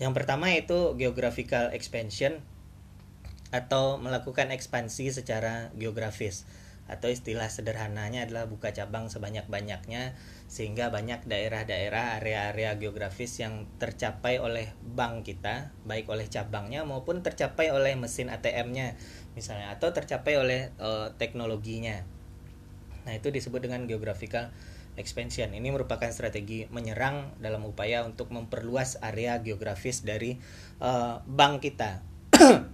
yang 0.00 0.16
pertama 0.16 0.48
itu 0.56 0.96
geographical 0.96 1.68
expansion 1.76 2.40
atau 3.52 4.00
melakukan 4.00 4.48
ekspansi 4.48 5.12
secara 5.12 5.68
geografis 5.76 6.48
atau 6.90 7.06
istilah 7.06 7.46
sederhananya 7.46 8.26
adalah 8.26 8.50
buka 8.50 8.74
cabang 8.74 9.12
sebanyak-banyaknya 9.12 10.16
sehingga 10.50 10.90
banyak 10.90 11.22
daerah-daerah 11.28 12.18
area-area 12.18 12.80
geografis 12.80 13.38
yang 13.38 13.68
tercapai 13.78 14.42
oleh 14.42 14.74
bank 14.82 15.28
kita 15.28 15.70
baik 15.86 16.10
oleh 16.10 16.26
cabangnya 16.26 16.82
maupun 16.82 17.22
tercapai 17.22 17.70
oleh 17.70 17.94
mesin 17.94 18.32
ATM-nya 18.32 18.98
misalnya 19.38 19.70
atau 19.70 19.94
tercapai 19.94 20.34
oleh 20.40 20.74
uh, 20.82 21.14
teknologinya. 21.14 22.02
Nah, 23.04 23.12
itu 23.16 23.32
disebut 23.32 23.64
dengan 23.64 23.88
geographical 23.88 24.52
expansion. 24.98 25.54
Ini 25.54 25.68
merupakan 25.70 26.08
strategi 26.12 26.66
menyerang 26.68 27.38
dalam 27.38 27.64
upaya 27.64 28.04
untuk 28.04 28.28
memperluas 28.34 29.00
area 29.00 29.38
geografis 29.40 30.02
dari 30.02 30.36
uh, 30.82 31.22
bank 31.24 31.64
kita. 31.64 32.02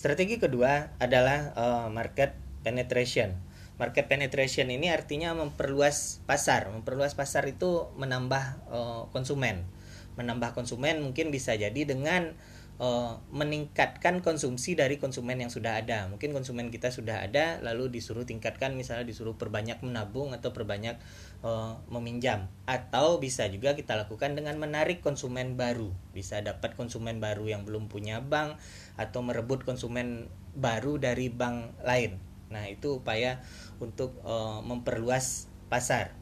strategi 0.00 0.36
kedua 0.36 0.98
adalah 1.00 1.54
uh, 1.54 1.86
market 1.88 2.34
penetration. 2.66 3.36
Market 3.74 4.06
penetration 4.06 4.70
ini 4.70 4.90
artinya 4.90 5.34
memperluas 5.34 6.22
pasar. 6.30 6.70
Memperluas 6.70 7.18
pasar 7.18 7.46
itu 7.50 7.90
menambah 7.98 8.44
uh, 8.70 9.02
konsumen. 9.10 9.66
Menambah 10.14 10.54
konsumen 10.54 11.02
mungkin 11.02 11.34
bisa 11.34 11.58
jadi 11.58 11.82
dengan 11.82 12.38
uh, 12.78 13.22
meningkatkan 13.30 14.18
konsumsi 14.24 14.74
dari 14.74 14.98
konsumen 14.98 15.38
yang 15.38 15.52
sudah 15.52 15.78
ada. 15.78 16.10
Mungkin 16.10 16.34
konsumen 16.34 16.70
kita 16.74 16.90
sudah 16.90 17.22
ada, 17.22 17.62
lalu 17.62 17.90
disuruh 17.90 18.26
tingkatkan, 18.26 18.74
misalnya 18.74 19.06
disuruh 19.06 19.38
perbanyak 19.38 19.78
menabung 19.86 20.34
atau 20.34 20.50
perbanyak 20.50 20.98
uh, 21.46 21.78
meminjam. 21.90 22.50
Atau 22.66 23.22
bisa 23.22 23.46
juga 23.50 23.78
kita 23.78 23.94
lakukan 23.94 24.34
dengan 24.34 24.58
menarik 24.58 25.02
konsumen 25.04 25.54
baru. 25.54 25.94
Bisa 26.10 26.42
dapat 26.42 26.74
konsumen 26.74 27.22
baru 27.22 27.46
yang 27.46 27.62
belum 27.62 27.86
punya 27.86 28.18
bank 28.22 28.58
atau 28.98 29.22
merebut 29.22 29.62
konsumen 29.62 30.30
baru 30.54 30.98
dari 30.98 31.30
bank 31.30 31.78
lain. 31.82 32.18
Nah 32.50 32.70
itu 32.70 33.02
upaya 33.02 33.42
untuk 33.78 34.18
uh, 34.22 34.62
memperluas 34.62 35.50
pasar. 35.66 36.14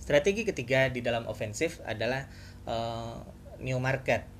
Strategi 0.00 0.42
ketiga 0.42 0.90
di 0.90 1.04
dalam 1.04 1.28
ofensif 1.30 1.78
adalah 1.86 2.26
uh, 2.66 3.22
new 3.62 3.78
market 3.78 4.39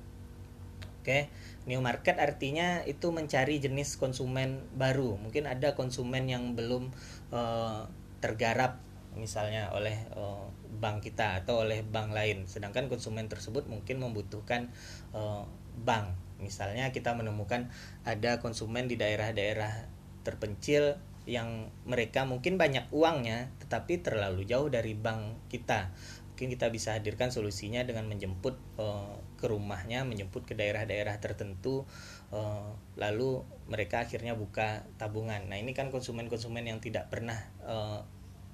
Oke, 1.01 1.33
new 1.65 1.81
market 1.81 2.21
artinya 2.21 2.85
itu 2.85 3.09
mencari 3.09 3.57
jenis 3.57 3.97
konsumen 3.97 4.69
baru. 4.77 5.17
Mungkin 5.17 5.49
ada 5.49 5.73
konsumen 5.73 6.29
yang 6.29 6.53
belum 6.53 6.93
uh, 7.33 7.89
tergarap 8.21 8.77
misalnya 9.17 9.73
oleh 9.73 9.97
uh, 10.13 10.45
bank 10.77 11.01
kita 11.01 11.41
atau 11.41 11.65
oleh 11.65 11.81
bank 11.81 12.13
lain. 12.13 12.45
Sedangkan 12.45 12.85
konsumen 12.85 13.25
tersebut 13.25 13.65
mungkin 13.65 13.97
membutuhkan 13.97 14.69
uh, 15.17 15.49
bank. 15.81 16.13
Misalnya 16.37 16.93
kita 16.93 17.17
menemukan 17.17 17.73
ada 18.05 18.37
konsumen 18.37 18.85
di 18.85 18.93
daerah-daerah 18.93 19.89
terpencil 20.21 21.01
yang 21.29 21.69
mereka 21.85 22.25
mungkin 22.25 22.57
banyak 22.57 22.89
uangnya 22.89 23.53
tetapi 23.61 24.01
terlalu 24.01 24.41
jauh 24.41 24.73
dari 24.73 24.97
bank 24.97 25.37
kita 25.53 25.93
mungkin 26.41 26.57
kita 26.57 26.73
bisa 26.73 26.97
hadirkan 26.97 27.29
solusinya 27.29 27.85
dengan 27.85 28.09
menjemput 28.09 28.57
uh, 28.81 29.13
ke 29.37 29.45
rumahnya 29.45 30.01
menjemput 30.09 30.49
ke 30.49 30.57
daerah-daerah 30.57 31.21
tertentu 31.21 31.85
uh, 32.33 32.73
lalu 32.97 33.45
mereka 33.69 34.01
akhirnya 34.01 34.33
buka 34.33 34.89
tabungan. 34.97 35.45
Nah 35.45 35.61
ini 35.61 35.77
kan 35.77 35.93
konsumen-konsumen 35.93 36.65
yang 36.65 36.81
tidak 36.81 37.13
pernah 37.13 37.37
uh, 37.61 38.01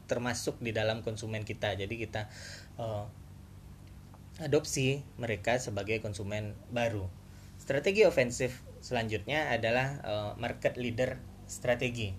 termasuk 0.04 0.60
di 0.60 0.76
dalam 0.76 1.00
konsumen 1.00 1.48
kita. 1.48 1.80
Jadi 1.80 1.96
kita 1.96 2.28
uh, 2.76 3.08
adopsi 4.44 5.00
mereka 5.16 5.56
sebagai 5.56 6.04
konsumen 6.04 6.60
baru. 6.68 7.08
Strategi 7.56 8.04
ofensif 8.04 8.68
selanjutnya 8.84 9.48
adalah 9.48 10.04
uh, 10.04 10.32
market 10.36 10.76
leader 10.76 11.24
strategi. 11.48 12.12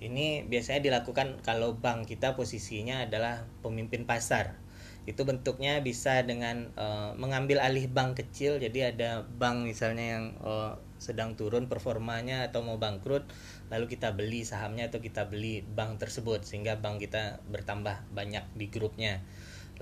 Ini 0.00 0.48
biasanya 0.48 0.80
dilakukan 0.88 1.44
kalau 1.44 1.76
bank 1.76 2.08
kita 2.08 2.32
posisinya 2.32 3.04
adalah 3.04 3.44
pemimpin 3.60 4.08
pasar 4.08 4.62
itu 5.02 5.26
bentuknya 5.26 5.82
bisa 5.82 6.22
dengan 6.22 6.70
uh, 6.78 7.10
mengambil 7.18 7.58
alih 7.58 7.90
bank 7.90 8.22
kecil. 8.22 8.62
Jadi 8.62 8.94
ada 8.94 9.26
bank 9.26 9.66
misalnya 9.66 10.18
yang 10.18 10.24
uh, 10.42 10.78
sedang 11.02 11.34
turun 11.34 11.66
performanya 11.66 12.46
atau 12.46 12.62
mau 12.62 12.78
bangkrut 12.78 13.26
lalu 13.74 13.90
kita 13.90 14.14
beli 14.14 14.46
sahamnya 14.46 14.86
atau 14.86 15.02
kita 15.02 15.26
beli 15.26 15.66
bank 15.66 15.98
tersebut 15.98 16.46
sehingga 16.46 16.78
bank 16.78 17.02
kita 17.02 17.42
bertambah 17.50 18.14
banyak 18.14 18.46
di 18.54 18.70
grupnya. 18.70 19.18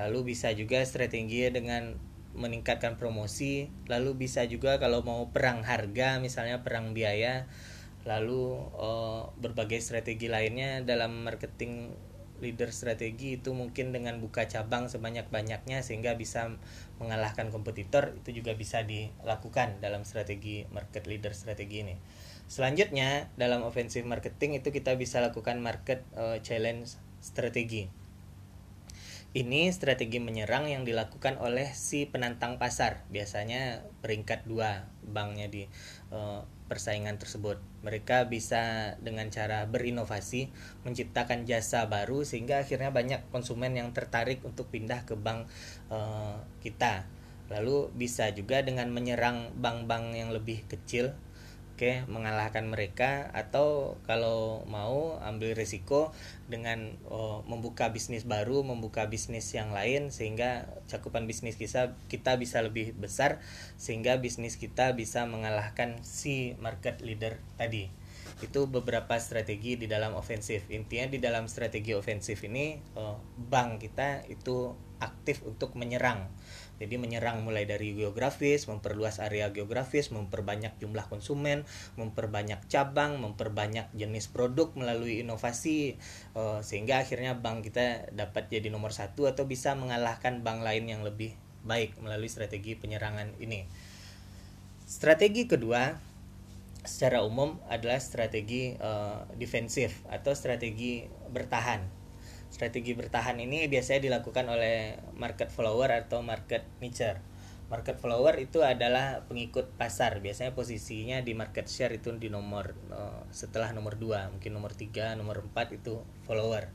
Lalu 0.00 0.32
bisa 0.32 0.48
juga 0.56 0.80
strategi 0.88 1.44
dengan 1.52 1.92
meningkatkan 2.30 2.94
promosi 2.94 3.66
lalu 3.90 4.14
bisa 4.14 4.46
juga 4.46 4.78
kalau 4.78 5.02
mau 5.02 5.28
perang 5.34 5.66
harga 5.66 6.22
misalnya 6.22 6.62
perang 6.62 6.94
biaya 6.94 7.50
lalu 8.06 8.56
uh, 8.78 9.34
berbagai 9.36 9.82
strategi 9.82 10.30
lainnya 10.30 10.80
dalam 10.86 11.26
marketing 11.26 11.90
leader 12.40 12.72
strategi 12.74 13.38
itu 13.38 13.52
mungkin 13.52 13.92
dengan 13.92 14.18
buka 14.18 14.48
cabang 14.48 14.88
sebanyak-banyaknya 14.88 15.84
sehingga 15.84 16.16
bisa 16.16 16.56
mengalahkan 16.98 17.48
kompetitor 17.54 18.16
itu 18.20 18.42
juga 18.42 18.56
bisa 18.56 18.82
dilakukan 18.84 19.78
dalam 19.78 20.08
strategi 20.08 20.64
market 20.72 21.04
leader 21.06 21.32
strategi 21.36 21.86
ini. 21.86 21.96
Selanjutnya 22.50 23.30
dalam 23.38 23.62
offensive 23.62 24.02
marketing 24.02 24.58
itu 24.58 24.74
kita 24.74 24.98
bisa 24.98 25.22
lakukan 25.22 25.62
market 25.62 26.02
uh, 26.18 26.42
challenge 26.42 26.98
strategi. 27.22 27.86
Ini 29.30 29.70
strategi 29.70 30.18
menyerang 30.18 30.66
yang 30.66 30.82
dilakukan 30.82 31.38
oleh 31.38 31.70
si 31.70 32.10
penantang 32.10 32.58
pasar, 32.58 33.06
biasanya 33.14 33.86
peringkat 34.02 34.42
dua 34.50 34.90
banknya 35.06 35.46
di 35.46 35.70
uh, 36.10 36.42
persaingan 36.66 37.22
tersebut. 37.22 37.69
Mereka 37.80 38.28
bisa 38.28 38.94
dengan 39.00 39.32
cara 39.32 39.64
berinovasi 39.64 40.52
menciptakan 40.84 41.48
jasa 41.48 41.88
baru 41.88 42.22
sehingga 42.22 42.62
akhirnya 42.62 42.92
banyak 42.92 43.32
konsumen 43.32 43.72
yang 43.76 43.90
tertarik 43.96 44.44
untuk 44.44 44.68
pindah 44.68 45.08
ke 45.08 45.16
bank 45.16 45.48
uh, 45.88 46.40
kita. 46.60 47.08
Lalu 47.50 47.90
bisa 47.96 48.30
juga 48.30 48.62
dengan 48.62 48.92
menyerang 48.94 49.50
bank-bank 49.58 50.14
yang 50.14 50.30
lebih 50.30 50.62
kecil 50.70 51.16
Oke, 51.80 52.04
mengalahkan 52.12 52.68
mereka 52.68 53.32
atau 53.32 53.96
kalau 54.04 54.68
mau 54.68 55.16
ambil 55.24 55.56
risiko 55.56 56.12
dengan 56.50 56.98
oh, 57.06 57.46
membuka 57.46 57.94
bisnis 57.94 58.26
baru, 58.26 58.66
membuka 58.66 59.06
bisnis 59.06 59.48
yang 59.54 59.70
lain 59.70 60.10
sehingga 60.10 60.66
cakupan 60.90 61.24
bisnis 61.30 61.54
kita 61.54 61.94
kita 62.10 62.36
bisa 62.36 62.58
lebih 62.60 62.92
besar 62.98 63.38
sehingga 63.78 64.18
bisnis 64.18 64.58
kita 64.58 64.92
bisa 64.98 65.24
mengalahkan 65.24 66.02
si 66.02 66.58
market 66.58 67.00
leader 67.00 67.38
tadi. 67.54 67.88
Itu 68.42 68.66
beberapa 68.66 69.14
strategi 69.22 69.78
di 69.78 69.86
dalam 69.86 70.18
ofensif. 70.18 70.66
Intinya 70.68 71.06
di 71.08 71.22
dalam 71.22 71.46
strategi 71.46 71.94
ofensif 71.94 72.42
ini 72.42 72.76
oh, 72.98 73.22
bank 73.38 73.86
kita 73.86 74.26
itu 74.26 74.74
aktif 75.00 75.40
untuk 75.48 75.78
menyerang 75.78 76.28
jadi 76.80 76.96
menyerang 76.96 77.44
mulai 77.44 77.68
dari 77.68 77.92
geografis, 77.92 78.64
memperluas 78.64 79.20
area 79.20 79.52
geografis, 79.52 80.08
memperbanyak 80.08 80.80
jumlah 80.80 81.04
konsumen, 81.12 81.68
memperbanyak 82.00 82.64
cabang, 82.72 83.20
memperbanyak 83.20 83.92
jenis 83.92 84.32
produk 84.32 84.72
melalui 84.72 85.20
inovasi 85.20 86.00
uh, 86.32 86.64
sehingga 86.64 87.04
akhirnya 87.04 87.36
bank 87.36 87.68
kita 87.68 88.08
dapat 88.16 88.48
jadi 88.48 88.72
nomor 88.72 88.96
satu 88.96 89.28
atau 89.28 89.44
bisa 89.44 89.76
mengalahkan 89.76 90.40
bank 90.40 90.64
lain 90.64 90.88
yang 90.88 91.04
lebih 91.04 91.36
baik 91.68 92.00
melalui 92.00 92.32
strategi 92.32 92.72
penyerangan 92.80 93.36
ini. 93.36 93.68
Strategi 94.88 95.44
kedua 95.44 95.92
secara 96.80 97.20
umum 97.20 97.60
adalah 97.68 98.00
strategi 98.00 98.72
uh, 98.80 99.28
defensif 99.36 100.00
atau 100.08 100.32
strategi 100.32 101.04
bertahan 101.28 101.99
Strategi 102.60 102.92
bertahan 102.92 103.40
ini 103.40 103.72
biasanya 103.72 104.04
dilakukan 104.04 104.44
oleh 104.52 104.92
market 105.16 105.48
follower 105.48 105.96
atau 105.96 106.20
market 106.20 106.68
nicher. 106.84 107.24
Market 107.72 107.96
follower 107.96 108.36
itu 108.36 108.60
adalah 108.60 109.24
pengikut 109.24 109.72
pasar, 109.80 110.20
biasanya 110.20 110.52
posisinya 110.52 111.24
di 111.24 111.32
market 111.32 111.72
share 111.72 111.96
itu 111.96 112.12
di 112.20 112.28
nomor 112.28 112.76
uh, 112.92 113.24
setelah 113.32 113.72
nomor 113.72 113.96
2, 113.96 114.36
mungkin 114.36 114.52
nomor 114.52 114.76
3, 114.76 115.16
nomor 115.16 115.40
4 115.40 115.80
itu 115.80 116.04
follower. 116.28 116.68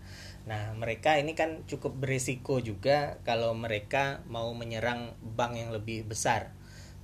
Nah, 0.50 0.74
mereka 0.74 1.22
ini 1.22 1.38
kan 1.38 1.70
cukup 1.70 1.94
berisiko 1.94 2.58
juga 2.66 3.22
kalau 3.22 3.54
mereka 3.54 4.26
mau 4.26 4.50
menyerang 4.58 5.14
bank 5.22 5.54
yang 5.54 5.70
lebih 5.70 6.10
besar. 6.10 6.50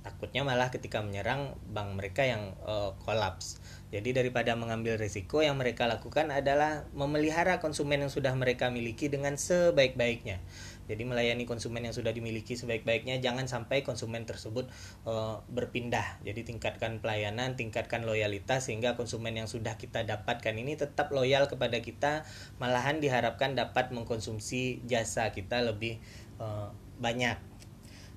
Takutnya 0.02 0.42
malah 0.42 0.74
ketika 0.74 0.98
menyerang 1.06 1.54
bank 1.70 1.94
mereka 1.94 2.26
yang 2.26 2.58
uh, 2.66 2.98
collapse. 3.06 3.62
Jadi 3.92 4.16
daripada 4.16 4.56
mengambil 4.56 4.96
risiko 4.96 5.44
yang 5.44 5.60
mereka 5.60 5.84
lakukan 5.84 6.32
adalah 6.32 6.88
memelihara 6.96 7.60
konsumen 7.60 8.00
yang 8.00 8.08
sudah 8.08 8.32
mereka 8.32 8.72
miliki 8.72 9.12
dengan 9.12 9.36
sebaik-baiknya. 9.36 10.40
Jadi 10.88 11.04
melayani 11.04 11.44
konsumen 11.44 11.84
yang 11.84 11.92
sudah 11.92 12.08
dimiliki 12.08 12.56
sebaik-baiknya 12.56 13.20
jangan 13.20 13.44
sampai 13.44 13.84
konsumen 13.84 14.24
tersebut 14.24 14.64
uh, 15.04 15.44
berpindah. 15.52 16.24
Jadi 16.24 16.40
tingkatkan 16.40 17.04
pelayanan, 17.04 17.52
tingkatkan 17.52 18.08
loyalitas 18.08 18.72
sehingga 18.72 18.96
konsumen 18.96 19.36
yang 19.36 19.46
sudah 19.46 19.76
kita 19.76 20.08
dapatkan 20.08 20.56
ini 20.56 20.72
tetap 20.80 21.12
loyal 21.12 21.52
kepada 21.52 21.76
kita, 21.84 22.24
malahan 22.56 22.96
diharapkan 22.96 23.52
dapat 23.52 23.92
mengkonsumsi 23.92 24.88
jasa 24.88 25.36
kita 25.36 25.60
lebih 25.60 26.00
uh, 26.40 26.72
banyak. 26.96 27.36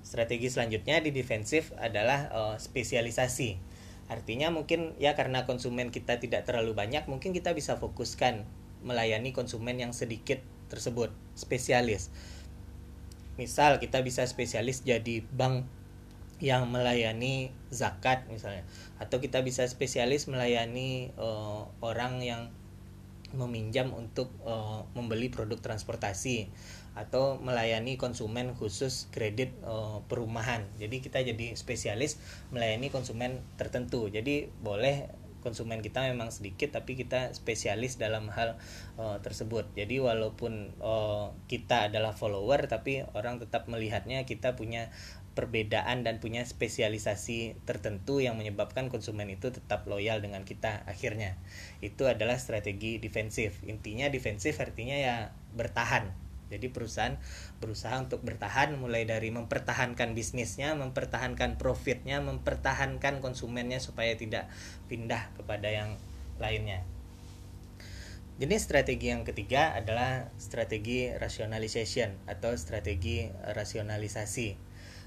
Strategi 0.00 0.48
selanjutnya 0.48 1.04
di 1.04 1.12
defensif 1.12 1.76
adalah 1.76 2.32
uh, 2.32 2.56
spesialisasi 2.56 3.65
Artinya 4.06 4.54
mungkin 4.54 4.94
ya 5.02 5.18
karena 5.18 5.44
konsumen 5.44 5.90
kita 5.90 6.22
tidak 6.22 6.46
terlalu 6.46 6.78
banyak, 6.78 7.06
mungkin 7.10 7.34
kita 7.34 7.52
bisa 7.52 7.78
fokuskan 7.78 8.46
melayani 8.86 9.34
konsumen 9.34 9.82
yang 9.82 9.90
sedikit 9.90 10.38
tersebut, 10.70 11.10
spesialis. 11.34 12.14
Misal 13.34 13.82
kita 13.82 14.00
bisa 14.06 14.22
spesialis 14.24 14.86
jadi 14.86 15.26
bank 15.34 15.66
yang 16.36 16.68
melayani 16.68 17.48
zakat 17.72 18.28
misalnya 18.28 18.68
atau 19.00 19.24
kita 19.24 19.40
bisa 19.40 19.64
spesialis 19.64 20.28
melayani 20.28 21.16
uh, 21.16 21.64
orang 21.80 22.20
yang 22.20 22.52
meminjam 23.32 23.90
untuk 23.96 24.28
uh, 24.44 24.84
membeli 24.92 25.32
produk 25.32 25.56
transportasi 25.58 26.52
atau 26.96 27.36
melayani 27.36 28.00
konsumen 28.00 28.56
khusus 28.56 29.12
kredit 29.12 29.52
uh, 29.62 30.00
perumahan. 30.08 30.64
Jadi 30.80 31.04
kita 31.04 31.20
jadi 31.20 31.52
spesialis 31.52 32.16
melayani 32.48 32.88
konsumen 32.88 33.44
tertentu. 33.60 34.08
Jadi 34.08 34.48
boleh 34.64 35.12
konsumen 35.44 35.78
kita 35.78 36.02
memang 36.10 36.34
sedikit 36.34 36.74
tapi 36.74 36.98
kita 36.98 37.30
spesialis 37.30 38.00
dalam 38.02 38.32
hal 38.32 38.58
uh, 38.98 39.22
tersebut. 39.22 39.70
Jadi 39.78 40.02
walaupun 40.02 40.74
uh, 40.82 41.30
kita 41.46 41.92
adalah 41.92 42.16
follower 42.16 42.66
tapi 42.66 43.06
orang 43.14 43.38
tetap 43.38 43.70
melihatnya 43.70 44.26
kita 44.26 44.58
punya 44.58 44.90
perbedaan 45.36 46.00
dan 46.00 46.16
punya 46.16 46.42
spesialisasi 46.48 47.60
tertentu 47.68 48.24
yang 48.24 48.40
menyebabkan 48.40 48.88
konsumen 48.88 49.28
itu 49.28 49.52
tetap 49.52 49.84
loyal 49.84 50.18
dengan 50.24 50.42
kita 50.42 50.82
akhirnya. 50.88 51.36
Itu 51.84 52.08
adalah 52.08 52.40
strategi 52.40 52.98
defensif. 52.98 53.60
Intinya 53.68 54.08
defensif 54.08 54.58
artinya 54.58 54.96
ya 54.96 55.16
bertahan 55.54 56.25
jadi 56.46 56.70
perusahaan 56.70 57.18
berusaha 57.58 57.98
untuk 57.98 58.22
bertahan 58.22 58.78
mulai 58.78 59.02
dari 59.02 59.34
mempertahankan 59.34 60.14
bisnisnya, 60.14 60.78
mempertahankan 60.78 61.58
profitnya, 61.58 62.22
mempertahankan 62.22 63.18
konsumennya 63.18 63.82
supaya 63.82 64.14
tidak 64.14 64.46
pindah 64.86 65.34
kepada 65.34 65.66
yang 65.66 65.90
lainnya. 66.38 66.86
Jenis 68.36 68.68
strategi 68.68 69.08
yang 69.10 69.24
ketiga 69.24 69.72
adalah 69.72 70.28
strategi 70.36 71.08
rationalization 71.08 72.14
atau 72.28 72.52
strategi 72.54 73.32
rasionalisasi. 73.32 74.54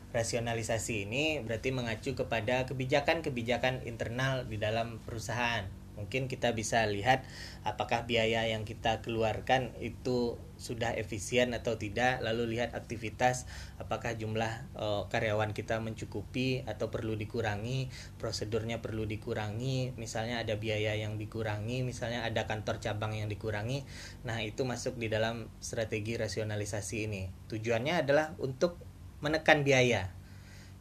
Rasionalisasi 0.10 1.06
ini 1.06 1.38
berarti 1.38 1.70
mengacu 1.70 2.18
kepada 2.18 2.66
kebijakan-kebijakan 2.66 3.86
internal 3.86 4.50
di 4.50 4.58
dalam 4.58 4.98
perusahaan 5.06 5.79
mungkin 6.00 6.32
kita 6.32 6.56
bisa 6.56 6.88
lihat 6.88 7.28
apakah 7.68 8.08
biaya 8.08 8.48
yang 8.48 8.64
kita 8.64 9.04
keluarkan 9.04 9.76
itu 9.84 10.40
sudah 10.60 10.96
efisien 10.96 11.56
atau 11.56 11.80
tidak. 11.80 12.20
Lalu 12.24 12.56
lihat 12.56 12.76
aktivitas 12.76 13.48
apakah 13.80 14.16
jumlah 14.16 14.52
uh, 14.76 15.04
karyawan 15.12 15.56
kita 15.56 15.80
mencukupi 15.80 16.64
atau 16.68 16.92
perlu 16.92 17.16
dikurangi 17.16 17.92
prosedurnya 18.20 18.84
perlu 18.84 19.08
dikurangi. 19.08 19.96
Misalnya 19.96 20.44
ada 20.44 20.56
biaya 20.60 20.96
yang 20.96 21.16
dikurangi 21.16 21.84
misalnya 21.84 22.28
ada 22.28 22.48
kantor 22.48 22.84
cabang 22.84 23.16
yang 23.16 23.28
dikurangi. 23.28 23.84
Nah 24.24 24.40
itu 24.44 24.64
masuk 24.64 24.96
di 24.96 25.12
dalam 25.12 25.52
strategi 25.60 26.16
rasionalisasi 26.20 26.96
ini. 27.08 27.24
Tujuannya 27.52 28.04
adalah 28.04 28.36
untuk 28.40 28.80
menekan 29.20 29.68
biaya 29.68 30.19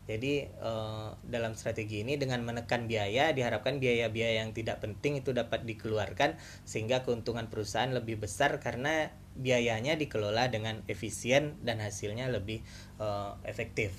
jadi 0.08 0.48
uh, 0.64 1.20
dalam 1.20 1.52
strategi 1.52 2.00
ini 2.00 2.16
dengan 2.16 2.40
menekan 2.40 2.88
biaya 2.88 3.36
diharapkan 3.36 3.76
biaya-biaya 3.76 4.40
yang 4.40 4.56
tidak 4.56 4.80
penting 4.80 5.20
itu 5.20 5.36
dapat 5.36 5.68
dikeluarkan 5.68 6.40
sehingga 6.64 7.04
keuntungan 7.04 7.52
perusahaan 7.52 7.92
lebih 7.92 8.16
besar 8.16 8.56
karena 8.56 9.12
biayanya 9.36 10.00
dikelola 10.00 10.48
dengan 10.48 10.80
efisien 10.88 11.60
dan 11.60 11.84
hasilnya 11.84 12.32
lebih 12.32 12.64
uh, 12.96 13.36
efektif. 13.44 13.92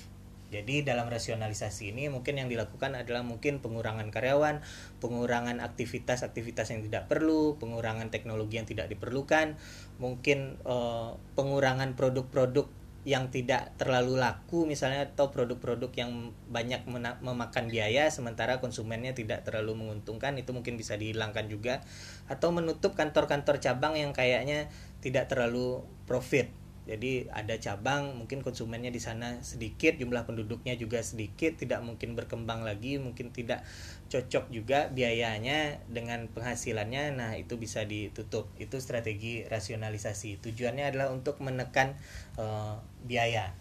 Jadi 0.50 0.82
dalam 0.82 1.06
rasionalisasi 1.06 1.94
ini 1.94 2.10
mungkin 2.10 2.42
yang 2.42 2.50
dilakukan 2.50 2.98
adalah 2.98 3.22
mungkin 3.22 3.62
pengurangan 3.62 4.10
karyawan, 4.10 4.66
pengurangan 4.98 5.62
aktivitas-aktivitas 5.62 6.74
yang 6.74 6.82
tidak 6.82 7.06
perlu, 7.06 7.54
pengurangan 7.62 8.10
teknologi 8.10 8.58
yang 8.58 8.66
tidak 8.66 8.90
diperlukan, 8.90 9.54
mungkin 10.02 10.58
uh, 10.66 11.14
pengurangan 11.38 11.94
produk-produk 11.94 12.66
yang 13.08 13.32
tidak 13.32 13.72
terlalu 13.80 14.20
laku 14.20 14.68
misalnya 14.68 15.08
atau 15.08 15.32
produk-produk 15.32 15.88
yang 15.96 16.36
banyak 16.52 16.84
memakan 17.24 17.72
biaya 17.72 18.12
sementara 18.12 18.60
konsumennya 18.60 19.16
tidak 19.16 19.48
terlalu 19.48 19.72
menguntungkan 19.72 20.36
itu 20.36 20.52
mungkin 20.52 20.76
bisa 20.76 21.00
dihilangkan 21.00 21.48
juga. 21.48 21.80
Atau 22.28 22.52
menutup 22.52 22.92
kantor-kantor 22.92 23.56
cabang 23.64 23.96
yang 23.96 24.12
kayaknya 24.12 24.68
tidak 25.00 25.32
terlalu 25.32 25.80
profit. 26.04 26.52
Jadi 26.90 27.30
ada 27.30 27.54
cabang 27.54 28.18
mungkin 28.18 28.42
konsumennya 28.42 28.90
di 28.90 28.98
sana 28.98 29.38
sedikit 29.46 29.94
jumlah 29.94 30.26
penduduknya 30.26 30.74
juga 30.74 30.98
sedikit 31.04 31.54
tidak 31.54 31.84
mungkin 31.86 32.18
berkembang 32.18 32.66
lagi 32.66 32.98
mungkin 32.98 33.30
tidak 33.30 33.62
cocok 34.10 34.50
juga 34.50 34.90
biayanya 34.90 35.78
dengan 35.86 36.26
penghasilannya 36.34 37.14
nah 37.14 37.38
itu 37.38 37.56
bisa 37.56 37.86
ditutup. 37.86 38.50
Itu 38.58 38.82
strategi 38.82 39.46
rasionalisasi. 39.46 40.42
Tujuannya 40.42 40.90
adalah 40.90 41.14
untuk 41.14 41.38
menekan 41.38 41.94
uh, 42.34 42.82
biaya. 43.06 43.54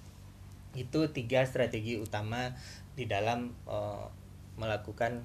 Itu 0.73 1.13
tiga 1.13 1.45
strategi 1.45 2.01
utama 2.01 2.57
di 2.97 3.05
dalam 3.05 3.53
uh, 3.69 4.09
melakukan 4.57 5.21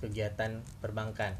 kegiatan 0.00 0.64
perbankan. 0.80 1.36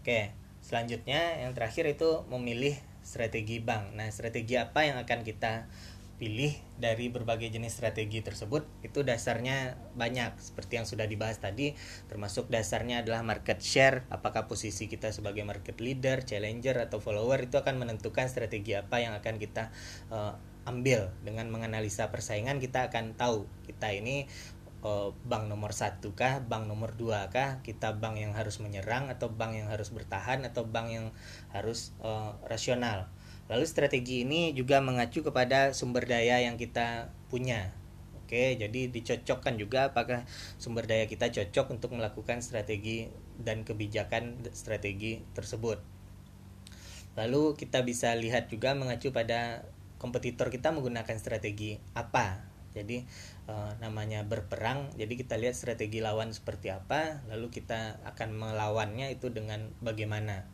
Oke 0.00 0.46
selanjutnya 0.66 1.46
yang 1.46 1.54
terakhir 1.54 1.86
itu 1.86 2.26
memilih 2.26 2.74
strategi 3.06 3.62
bank. 3.62 3.94
Nah, 3.94 4.10
strategi 4.10 4.58
apa 4.58 4.82
yang 4.82 4.98
akan 4.98 5.22
kita 5.22 5.70
pilih 6.16 6.56
dari 6.80 7.12
berbagai 7.12 7.52
jenis 7.52 7.76
strategi 7.76 8.24
tersebut 8.24 8.64
itu 8.80 9.04
dasarnya 9.04 9.76
banyak 9.96 10.36
seperti 10.40 10.80
yang 10.80 10.88
sudah 10.88 11.04
dibahas 11.04 11.36
tadi 11.36 11.76
termasuk 12.08 12.48
dasarnya 12.48 13.04
adalah 13.04 13.20
market 13.20 13.60
share 13.60 14.08
apakah 14.08 14.48
posisi 14.48 14.88
kita 14.88 15.12
sebagai 15.12 15.44
market 15.44 15.78
leader, 15.80 16.24
challenger 16.24 16.76
atau 16.80 16.98
follower 17.00 17.48
itu 17.48 17.56
akan 17.60 17.80
menentukan 17.80 18.26
strategi 18.28 18.72
apa 18.76 19.00
yang 19.00 19.12
akan 19.16 19.34
kita 19.36 19.70
uh, 20.10 20.34
ambil. 20.66 21.14
Dengan 21.22 21.48
menganalisa 21.48 22.10
persaingan 22.10 22.58
kita 22.58 22.90
akan 22.90 23.14
tahu 23.14 23.46
kita 23.64 23.94
ini 23.94 24.26
uh, 24.82 25.14
bank 25.24 25.46
nomor 25.46 25.72
satu 25.72 26.12
kah, 26.12 26.42
bank 26.42 26.66
nomor 26.66 26.92
dua 26.98 27.30
kah, 27.30 27.62
kita 27.62 27.96
bank 27.96 28.18
yang 28.18 28.34
harus 28.34 28.58
menyerang 28.58 29.08
atau 29.08 29.30
bank 29.30 29.56
yang 29.56 29.68
harus 29.70 29.94
bertahan 29.94 30.42
atau 30.44 30.66
bank 30.66 30.88
yang 30.90 31.06
harus 31.54 31.94
uh, 32.02 32.36
rasional 32.50 33.08
Lalu 33.46 33.64
strategi 33.66 34.26
ini 34.26 34.50
juga 34.54 34.82
mengacu 34.82 35.22
kepada 35.22 35.70
sumber 35.70 36.06
daya 36.06 36.42
yang 36.42 36.58
kita 36.58 37.14
punya. 37.30 37.70
Oke, 38.26 38.58
jadi 38.58 38.90
dicocokkan 38.90 39.54
juga 39.54 39.94
apakah 39.94 40.26
sumber 40.58 40.90
daya 40.90 41.06
kita 41.06 41.30
cocok 41.30 41.78
untuk 41.78 41.94
melakukan 41.94 42.42
strategi 42.42 43.06
dan 43.38 43.62
kebijakan 43.62 44.42
strategi 44.50 45.22
tersebut. 45.30 45.78
Lalu 47.14 47.54
kita 47.54 47.86
bisa 47.86 48.10
lihat 48.18 48.50
juga 48.50 48.74
mengacu 48.74 49.14
pada 49.14 49.62
kompetitor 50.02 50.50
kita 50.50 50.74
menggunakan 50.74 51.16
strategi 51.22 51.78
apa. 51.94 52.44
Jadi 52.74 53.06
e, 53.48 53.54
namanya 53.80 54.26
berperang. 54.26 54.92
Jadi 54.98 55.16
kita 55.16 55.40
lihat 55.40 55.54
strategi 55.54 56.02
lawan 56.02 56.34
seperti 56.34 56.74
apa, 56.74 57.24
lalu 57.30 57.48
kita 57.48 58.04
akan 58.04 58.36
melawannya 58.36 59.08
itu 59.14 59.32
dengan 59.32 59.70
bagaimana 59.80 60.44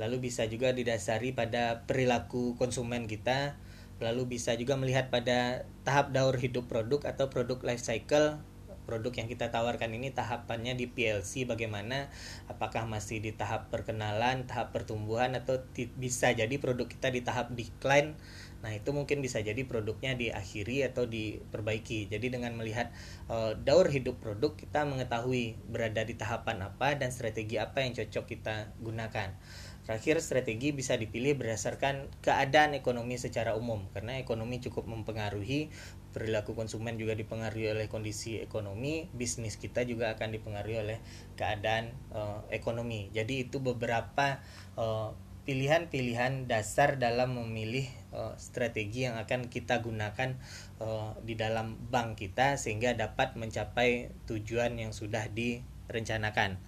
lalu 0.00 0.28
bisa 0.30 0.48
juga 0.48 0.72
didasari 0.72 1.36
pada 1.36 1.84
perilaku 1.84 2.56
konsumen 2.56 3.04
kita 3.04 3.56
lalu 4.02 4.38
bisa 4.38 4.56
juga 4.58 4.74
melihat 4.74 5.12
pada 5.14 5.68
tahap 5.86 6.10
daur 6.10 6.34
hidup 6.34 6.66
produk 6.66 7.06
atau 7.06 7.30
produk 7.30 7.60
life 7.62 7.84
cycle 7.84 8.40
produk 8.82 9.14
yang 9.14 9.28
kita 9.30 9.54
tawarkan 9.54 9.94
ini 9.94 10.10
tahapannya 10.10 10.74
di 10.74 10.90
PLC 10.90 11.46
bagaimana 11.46 12.10
apakah 12.50 12.82
masih 12.82 13.22
di 13.22 13.30
tahap 13.30 13.70
perkenalan 13.70 14.44
tahap 14.50 14.74
pertumbuhan 14.74 15.38
atau 15.38 15.62
bisa 15.74 16.34
jadi 16.34 16.52
produk 16.58 16.90
kita 16.90 17.14
di 17.14 17.22
tahap 17.22 17.54
decline 17.54 18.18
Nah, 18.62 18.70
itu 18.78 18.94
mungkin 18.94 19.18
bisa 19.18 19.42
jadi 19.42 19.58
produknya 19.66 20.14
diakhiri 20.14 20.86
atau 20.86 21.04
diperbaiki. 21.10 22.06
Jadi 22.06 22.30
dengan 22.30 22.54
melihat 22.54 22.94
uh, 23.26 23.58
daur 23.58 23.90
hidup 23.90 24.22
produk, 24.22 24.54
kita 24.54 24.86
mengetahui 24.86 25.58
berada 25.66 26.06
di 26.06 26.14
tahapan 26.14 26.70
apa 26.70 26.94
dan 26.94 27.10
strategi 27.10 27.58
apa 27.58 27.82
yang 27.82 27.90
cocok 27.98 28.24
kita 28.24 28.70
gunakan. 28.78 29.34
Terakhir, 29.82 30.22
strategi 30.22 30.70
bisa 30.70 30.94
dipilih 30.94 31.34
berdasarkan 31.34 32.06
keadaan 32.22 32.78
ekonomi 32.78 33.18
secara 33.18 33.58
umum, 33.58 33.90
karena 33.90 34.22
ekonomi 34.22 34.62
cukup 34.62 34.86
mempengaruhi 34.86 35.74
perilaku 36.12 36.52
konsumen 36.52 37.00
juga 37.00 37.16
dipengaruhi 37.16 37.72
oleh 37.72 37.86
kondisi 37.88 38.38
ekonomi, 38.38 39.08
bisnis 39.10 39.56
kita 39.56 39.82
juga 39.82 40.14
akan 40.14 40.28
dipengaruhi 40.38 40.78
oleh 40.78 40.98
keadaan 41.34 41.90
uh, 42.12 42.44
ekonomi. 42.52 43.08
Jadi 43.10 43.48
itu 43.48 43.58
beberapa 43.58 44.38
pilihan 44.76 45.18
pilihan-pilihan 45.42 46.46
dasar 46.46 47.02
dalam 47.02 47.34
memilih 47.34 47.90
uh, 48.14 48.38
strategi 48.38 49.10
yang 49.10 49.18
akan 49.18 49.50
kita 49.50 49.82
gunakan 49.82 50.38
uh, 50.78 51.18
di 51.26 51.34
dalam 51.34 51.74
bank 51.90 52.22
kita 52.22 52.54
sehingga 52.54 52.94
dapat 52.94 53.34
mencapai 53.34 54.14
tujuan 54.30 54.78
yang 54.78 54.94
sudah 54.94 55.26
direncanakan. 55.34 56.62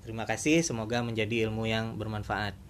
Terima 0.00 0.24
kasih, 0.24 0.64
semoga 0.64 1.04
menjadi 1.04 1.48
ilmu 1.48 1.68
yang 1.68 2.00
bermanfaat. 2.00 2.69